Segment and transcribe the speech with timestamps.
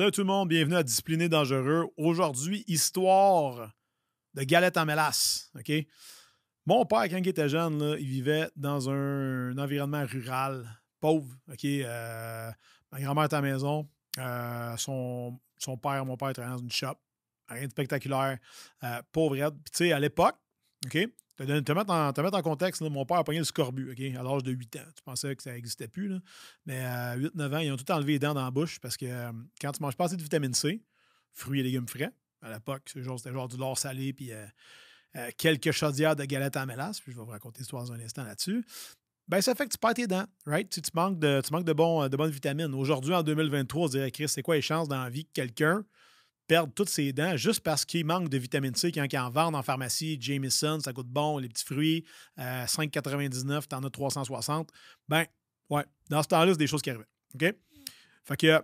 [0.00, 1.84] Salut tout le monde, bienvenue à Discipliné Dangereux.
[1.98, 3.70] Aujourd'hui, histoire
[4.32, 5.50] de galette en mélasse.
[5.54, 5.70] OK?
[6.64, 10.66] Mon père, quand il était jeune, il vivait dans un, environnement rural,
[11.00, 11.28] pauvre.
[11.52, 11.66] OK?
[11.66, 12.50] Euh,
[12.90, 13.90] ma grand-mère était à la maison.
[14.16, 16.96] Euh, son, son, père, mon père, travaillait dans une shop.
[17.50, 18.38] Rien de spectaculaire.
[18.82, 19.34] Euh, pauvre.
[19.34, 20.36] Puis, tu sais, à l'époque,
[20.86, 20.96] OK?
[21.46, 21.90] Te, te, mettre
[22.36, 24.80] en, contexte, mon père a pogné le scorbut à l'âge de 8 ans.
[24.94, 26.12] Tu pensais que ça n'existait plus.
[26.66, 29.06] Mais à 8-9 ans, ils ont tout enlevé les dents dans la bouche parce que
[29.06, 30.82] euh, quand tu manges pas assez de vitamine C,
[31.32, 32.10] fruits et légumes frais,
[32.42, 34.44] à l'époque, c'était genre, genre, du lard salé puis euh,
[35.16, 37.00] euh, quelques chaudières de galettes à mélasse.
[37.00, 38.62] Puis je vais vous raconter l'histoire dans un instant là-dessus.
[39.26, 40.68] Ben, ça fait que tu perds tes dents, right?
[40.68, 42.74] Tu, tu manques de, tu manques de, bon, de bonnes vitamines.
[42.74, 45.84] Aujourd'hui, en 2023, on dirait, Chris, c'est quoi les chances dans la vie que quelqu'un
[46.50, 49.54] perdre toutes ses dents juste parce qu'il manque de vitamine C quand il en vendent
[49.54, 50.18] en pharmacie.
[50.20, 52.04] Jameson, ça coûte bon, les petits fruits,
[52.36, 54.68] 5,99, t'en as 360.
[55.08, 55.26] Ben,
[55.68, 57.06] ouais, dans ce temps-là, c'est des choses qui arrivaient.
[57.36, 57.54] OK?
[58.24, 58.60] Fait que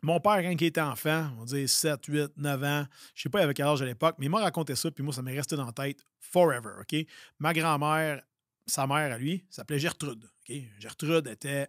[0.00, 3.42] mon père, quand il était enfant, on dit 7, 8, 9 ans, je sais pas
[3.42, 5.56] avec quel âge à l'époque, mais il m'a raconté ça, puis moi, ça m'est resté
[5.56, 6.80] dans la tête forever.
[6.80, 7.06] OK?
[7.38, 8.22] Ma grand-mère,
[8.66, 10.24] sa mère à lui, s'appelait Gertrude.
[10.78, 11.68] Gertrude était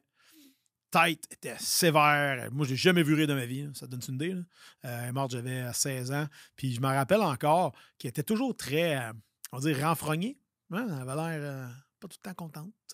[0.91, 2.49] tête était sévère.
[2.51, 3.67] Moi, je l'ai jamais vu rire de ma vie.
[3.73, 4.33] Ça donne une idée.
[4.33, 4.43] Euh,
[4.83, 6.27] elle est morte, j'avais 16 ans.
[6.55, 9.13] Puis je me rappelle encore qu'elle était toujours très, euh,
[9.51, 10.37] on va dire, renfrognée.
[10.71, 11.67] Hein, elle avait l'air euh,
[11.99, 12.73] pas tout le temps contente.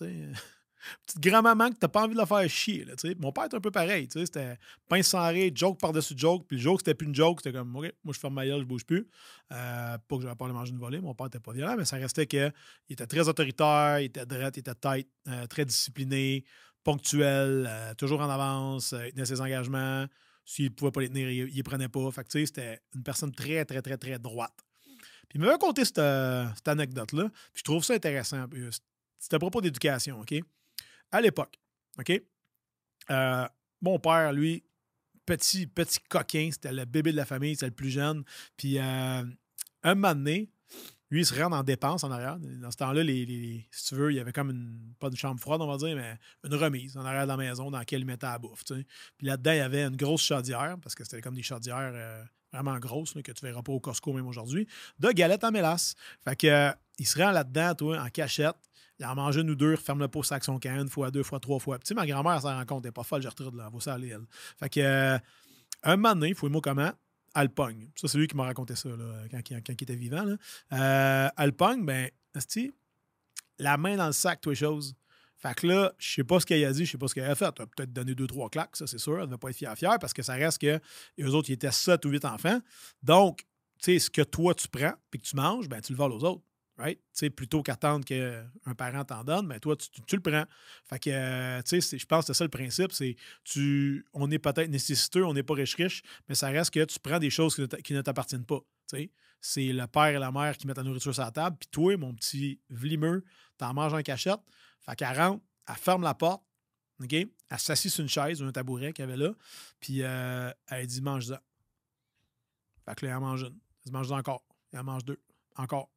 [1.04, 2.86] Petite grand-maman que t'as pas envie de la faire chier.
[3.18, 4.08] Mon père était un peu pareil.
[4.12, 4.56] C'était
[4.88, 6.46] pain sans rire, joke par-dessus joke.
[6.46, 7.40] Puis le joke, c'était plus une joke.
[7.42, 9.08] C'était comme, OK, moi, je ferme ma gueule, je bouge plus.
[9.48, 11.00] pas que j'avais pas à manger une volée.
[11.00, 12.52] Mon père était pas violent, mais ça restait qu'il
[12.88, 15.08] était très autoritaire, il était droit, il était tête,
[15.50, 16.44] très discipliné
[16.84, 20.06] ponctuel, euh, toujours en avance, euh, il tenait ses engagements.
[20.44, 22.10] S'il ne pouvait pas les tenir, il ne les prenait pas.
[22.10, 24.54] Fait que, c'était une personne très, très, très, très droite.
[25.28, 26.00] Puis il m'a raconté cette,
[26.56, 27.28] cette anecdote-là.
[27.52, 28.46] Puis je trouve ça intéressant.
[29.18, 30.34] C'était à propos d'éducation, OK?
[31.12, 31.58] À l'époque,
[31.98, 32.22] OK?
[33.10, 33.48] Euh,
[33.82, 34.64] mon père, lui,
[35.26, 38.24] petit, petit coquin, c'était le bébé de la famille, c'était le plus jeune.
[38.56, 39.26] Puis un
[39.84, 40.50] moment donné,
[41.10, 42.38] lui, il se rend en dépense en arrière.
[42.38, 45.60] Dans ce temps-là, si tu veux, il y avait comme une, pas une chambre froide,
[45.62, 48.26] on va dire, mais une remise en arrière de la maison dans laquelle il mettait
[48.26, 48.64] la bouffe.
[48.64, 52.22] Puis là-dedans, il y avait une grosse chaudière, parce que c'était comme des chaudières euh,
[52.52, 54.66] vraiment grosses, que tu verras pas au Costco même aujourd'hui,
[54.98, 55.94] de galettes à mélasse.
[56.24, 58.56] Fait que, euh, il se rend là-dedans, toi, en cachette.
[58.98, 61.22] Il en mange une ou deux, ferme le pot sac son can une fois, deux
[61.22, 61.78] fois, trois fois.
[61.78, 63.94] Puis, ma grand-mère s'en rend compte, elle n'est pas folle, j'ai retrouvé de là, ça
[63.94, 64.26] aller, elle.
[64.58, 65.18] Fait que, euh,
[65.84, 66.90] un moment donné, mot comment,
[67.34, 67.90] Alpogne.
[67.96, 68.88] Ça, c'est lui qui m'a raconté ça
[69.30, 70.24] quand, quand, il était vivant.
[70.24, 70.36] Là.
[70.72, 72.10] Euh, Alpogne, ben,
[73.58, 74.94] la main dans le sac, toi, chose.
[75.36, 77.30] Fait que là, je sais pas ce qu'elle a dit, je sais pas ce qu'elle
[77.30, 77.54] a fait.
[77.56, 79.18] Elle a peut-être donné deux, trois claques, ça, c'est sûr.
[79.18, 80.80] Elle ne va pas être fière, fière parce que ça reste que
[81.16, 82.60] les autres, ils étaient sept ou huit enfants.
[83.02, 83.46] Donc,
[83.80, 86.12] tu sais, ce que toi, tu prends puis que tu manges, ben, tu le voles
[86.12, 86.42] aux autres
[86.78, 87.00] right?
[87.34, 90.44] plutôt qu'attendre qu'un parent t'en donne, mais ben, toi, tu, le prends.
[90.84, 94.70] Fait que, euh, je pense que c'est ça le principe, c'est tu on est peut-être
[94.70, 98.00] nécessiteux, on n'est pas riche-riche, mais ça reste que tu prends des choses qui ne
[98.00, 98.60] t'appartiennent pas,
[99.40, 101.96] C'est le père et la mère qui mettent la nourriture sur la table, puis toi,
[101.96, 103.24] mon petit vlimeux,
[103.56, 104.40] t'en manges en cachette.
[104.80, 106.42] Fait qu'elle rentre, elle ferme la porte,
[107.02, 107.12] OK?
[107.12, 109.32] Elle s'assied sur une chaise ou un tabouret qu'elle avait là,
[109.80, 111.38] puis euh, elle dit «mange-en».
[112.88, 113.58] Fait que là, elle mange une.
[113.84, 114.44] Elle mange encore.
[114.72, 115.20] Elle mange deux.
[115.56, 115.90] Encore.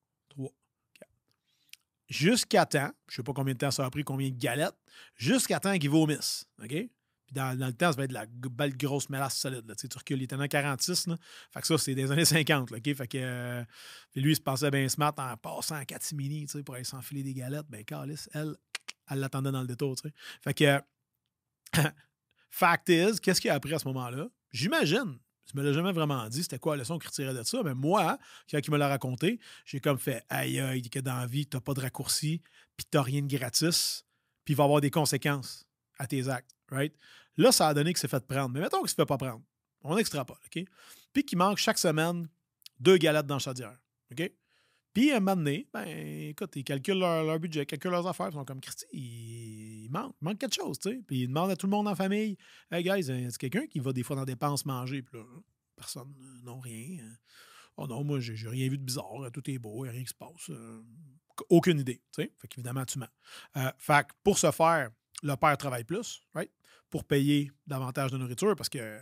[2.12, 4.76] Jusqu'à temps, je ne sais pas combien de temps ça a pris, combien de galettes,
[5.16, 6.46] jusqu'à temps qu'il vomisse.
[6.62, 6.68] OK?
[6.68, 6.90] Puis
[7.32, 9.66] dans, le temps, ça va être de la belle grosse mélasse solide.
[9.66, 9.76] Là.
[9.76, 11.08] Tu recules, il était dans 46.
[11.08, 11.16] Là.
[11.54, 12.70] Fait que ça, c'est des années 50.
[12.70, 12.94] Là, OK?
[12.94, 13.64] Fait que euh,
[14.14, 17.68] lui, il se pensait bien smart en passant en catimini pour aller s'enfiler des galettes.
[17.70, 18.58] Ben, Carlis, elle,
[19.10, 19.98] elle l'attendait dans le détour.
[19.98, 20.12] sais.
[20.42, 20.82] Fait que,
[22.50, 24.28] fact is, qu'est-ce qu'il a appris à ce moment-là?
[24.52, 25.18] J'imagine,
[25.52, 27.62] tu me l'as jamais vraiment dit, c'était quoi la leçon qu'il retirait de ça.
[27.64, 28.18] Mais moi,
[28.50, 31.58] quand il me l'a raconté, j'ai comme fait aïe aïe, que dans la vie, tu
[31.58, 32.42] n'as pas de raccourci,
[32.78, 34.06] puis tu n'as rien de gratis,
[34.46, 35.66] puis il va y avoir des conséquences
[36.00, 36.56] à tes actes.
[36.70, 36.96] Right?
[37.38, 38.50] Là, ça a donné qu'il s'est fait prendre.
[38.50, 39.42] Mais mettons qu'il ne fait pas prendre.
[39.84, 40.64] On extrapole, OK?
[41.12, 42.28] Puis qu'il manque chaque semaine
[42.80, 43.78] deux galettes dans chaudière.
[44.12, 44.32] OK?
[44.94, 48.28] Puis, à un moment donné, ben, écoute, ils calculent leur, budget, calculent leurs affaires.
[48.30, 51.02] Ils sont comme, Christy, il manque, manque quelque chose, tu sais.
[51.08, 52.38] Puis, ils demandent à tout le monde en famille,
[52.70, 55.02] Hey, guys, c'est quelqu'un qui va des fois dans des dépenses manger?
[55.02, 55.24] Puis là,
[55.76, 56.98] personne, euh, non, rien.
[57.78, 59.30] Oh non, moi, j'ai rien vu de bizarre.
[59.34, 60.50] Tout est beau, il a rien qui se passe.
[60.50, 60.82] Euh,
[61.50, 62.34] aucune idée, tu sais.
[62.38, 63.08] Fait qu'évidemment, tu mens.
[63.58, 64.90] Euh, fait que pour ce faire,
[65.24, 66.52] le père travaille plus, right?
[66.90, 69.00] Pour payer davantage de nourriture parce que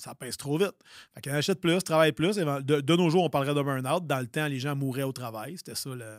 [0.00, 0.74] ça pèse trop vite.
[1.14, 2.36] Fait qu'elle achète plus, travaille plus.
[2.36, 4.06] De, nos jours, on parlerait de burn-out.
[4.06, 5.56] Dans le temps, les gens mouraient au travail.
[5.58, 6.18] C'était ça le,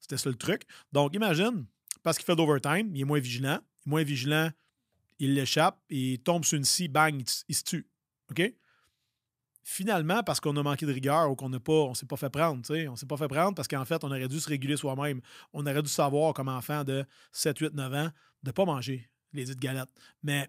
[0.00, 0.62] ça le truc.
[0.92, 1.66] Donc, imagine,
[2.02, 3.58] parce qu'il fait d'overtime, il est moins vigilant.
[3.84, 4.50] Il est moins vigilant,
[5.18, 7.88] il l'échappe, il tombe sur une scie, bang, il, se tue.
[8.30, 8.42] OK?
[9.62, 12.30] Finalement, parce qu'on a manqué de rigueur ou qu'on n'a pas, on s'est pas fait
[12.30, 15.20] prendre, On s'est pas fait prendre parce qu'en fait, on aurait dû se réguler soi-même.
[15.52, 18.10] On aurait dû savoir, comme enfant de 7, 8, 9 ans,
[18.42, 19.90] de ne pas manger les dites galettes.
[20.22, 20.48] Mais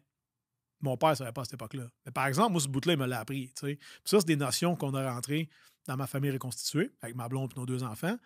[0.82, 1.90] Mon père ne savait pas à cette époque-là.
[2.06, 3.52] Mais par exemple, moi, ce bout-là, il me l'a appris.
[3.56, 3.68] Ça,
[4.06, 5.50] c'est des notions qu'on a rentrées
[5.88, 8.18] dans ma famille reconstituée, avec ma blonde et nos deux enfants,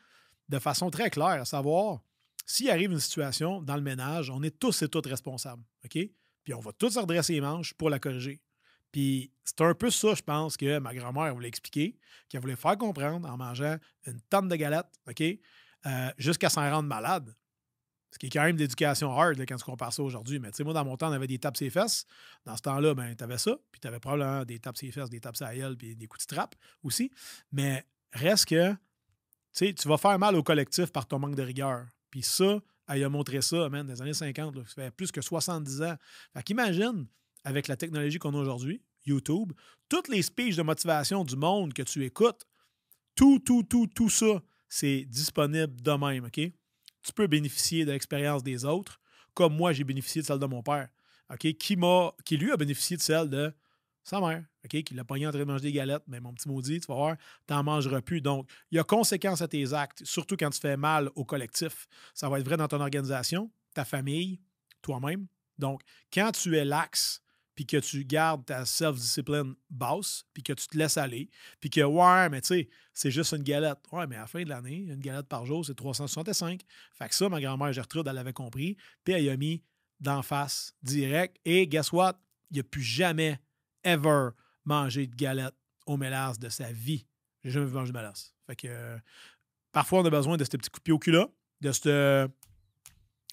[0.50, 2.02] de façon très claire, à savoir,
[2.46, 5.64] s'il arrive une situation dans le ménage, on est tous et toutes responsables.
[5.86, 5.98] OK?
[6.44, 8.42] Puis on va tous redresser les manches pour la corriger.
[8.92, 11.98] Puis c'est un peu ça, je pense, que ma grand-mère voulait expliquer,
[12.30, 15.22] qu'elle voulait faire comprendre en mangeant une tonne de galettes, OK?
[15.86, 17.34] Euh, jusqu'à s'en rendre malade.
[18.13, 20.38] Ce qui est quand même d'éducation hard quand tu compares ça aujourd'hui.
[20.38, 22.06] Mais tu sais, moi, dans mon temps, on avait des tapes ses fesses.
[22.45, 23.57] Dans ce temps-là, ben, tu avais ça.
[23.71, 26.27] Puis tu avais probablement des tapes ses fesses, des tapes à gueule, puis des coups
[26.27, 27.10] de trappe aussi.
[27.51, 28.75] Mais reste que,
[29.51, 31.88] tu vas faire mal au collectif par ton manque de rigueur.
[32.12, 35.21] Puis ça, elle a montré ça, man, dans les années 50, ça fait plus que
[35.21, 35.95] 70 ans.
[36.36, 37.07] Fait qu'imagine,
[37.44, 39.54] avec la technologie qu'on a aujourd'hui, YouTube,
[39.89, 42.45] toutes les speeches de motivation du monde que tu écoutes,
[43.15, 46.54] tout, tout, tout, tout ça, c'est disponible de même, OK?
[47.04, 49.00] Tu peux bénéficier de l'expérience des autres,
[49.34, 50.90] comme moi, j'ai bénéficié de celle de mon père?
[51.40, 53.54] Qui, qui lui a bénéficié de celle de
[54.04, 54.84] sa mère, OK?
[54.84, 56.04] Qui l'a pogné en train de manger des galettes.
[56.08, 57.18] Mais mon petit maudit, tu vas voir,
[57.48, 58.22] tu n'en mangeras plus.
[58.22, 61.88] Donc, il y a conséquence à tes actes, surtout quand tu fais mal au collectif.
[62.14, 64.40] Ça va être vrai dans ton organisation, ta famille,
[64.82, 65.28] toi-même.
[65.58, 65.82] Donc,
[66.14, 67.22] quand tu es lax
[67.56, 71.30] puis que tu gardes ta self-discipline basse, puis que tu te laisses aller,
[71.60, 73.80] puis que, ouais, mais tu sais, c'est juste une galette.
[73.92, 76.62] Ouais, mais à la fin de l'année, une galette par jour, c'est 365.
[76.94, 79.64] Fait que ça, ma grand-mère Gertrude, elle avait compris, puis elle y a mis
[80.00, 81.38] d'en face, direct.
[81.46, 82.20] Et guess what?
[82.52, 83.40] Il n'a plus jamais,
[83.84, 84.30] ever
[84.66, 87.06] mangé de galette au mélasse de sa vie.
[87.44, 88.34] J'ai jamais vu manger de mélasse.
[88.46, 88.98] Fait que euh,
[89.72, 91.30] parfois, on a besoin de ce petit coup de pied au cul-là,
[91.62, 92.28] de ce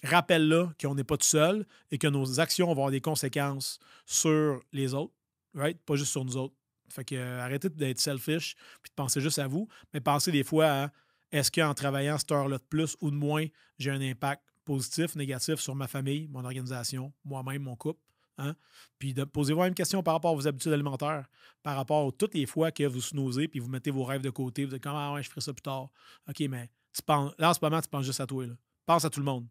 [0.03, 4.61] rappelle-là qu'on n'est pas tout seul et que nos actions vont avoir des conséquences sur
[4.71, 5.13] les autres,
[5.53, 5.79] right?
[5.85, 6.55] Pas juste sur nous autres.
[6.89, 10.43] Fait que euh, arrêtez d'être selfish puis de penser juste à vous, mais pensez des
[10.43, 10.91] fois à
[11.31, 13.45] est-ce qu'en travaillant cette heure-là de plus ou de moins,
[13.79, 18.01] j'ai un impact positif, négatif sur ma famille, mon organisation, moi-même, mon couple.
[18.37, 18.55] Hein?
[18.99, 21.27] Puis posez-vous une question par rapport à vos habitudes alimentaires,
[21.63, 24.29] par rapport à toutes les fois que vous snoozez puis vous mettez vos rêves de
[24.29, 25.89] côté, vous dites comment ah je ferai ça plus tard.
[26.27, 26.69] OK, mais
[27.07, 28.45] là en ce moment, tu penses juste à toi.
[28.45, 28.53] Là.
[28.85, 29.47] Pense à tout le monde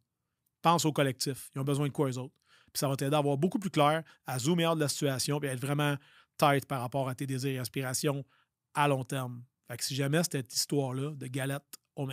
[0.63, 1.51] pense au collectif.
[1.55, 2.35] Ils ont besoin de quoi, eux autres?
[2.73, 5.41] Puis ça va t'aider à avoir beaucoup plus clair, à zoomer out de la situation,
[5.41, 5.97] puis à être vraiment
[6.39, 8.25] tight par rapport à tes désirs et aspirations
[8.75, 9.43] à long terme.
[9.69, 11.65] Fait que si jamais cette histoire-là de galette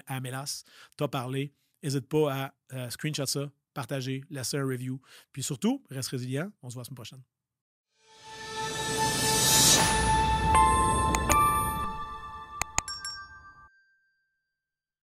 [0.05, 0.63] à mélasse
[0.97, 4.99] t'a parlé, n'hésite pas à euh, screenshot ça, partager, laisser un review.
[5.31, 6.51] Puis surtout, reste résilient.
[6.61, 7.23] On se voit la semaine prochaine.